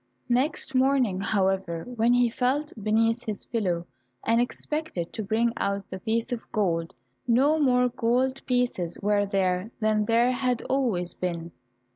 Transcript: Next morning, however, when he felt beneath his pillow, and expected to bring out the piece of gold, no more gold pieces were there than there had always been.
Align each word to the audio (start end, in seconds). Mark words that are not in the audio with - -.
Next 0.29 0.73
morning, 0.73 1.19
however, 1.21 1.83
when 1.83 2.11
he 2.11 2.27
felt 2.27 2.73
beneath 2.83 3.23
his 3.23 3.45
pillow, 3.45 3.85
and 4.25 4.41
expected 4.41 5.13
to 5.13 5.21
bring 5.23 5.53
out 5.57 5.87
the 5.91 5.99
piece 5.99 6.31
of 6.31 6.41
gold, 6.51 6.95
no 7.27 7.59
more 7.59 7.87
gold 7.87 8.43
pieces 8.47 8.97
were 9.03 9.27
there 9.27 9.69
than 9.79 10.05
there 10.05 10.31
had 10.31 10.63
always 10.63 11.13
been. 11.13 11.51